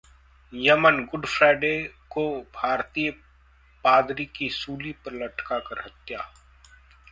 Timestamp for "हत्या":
5.85-6.29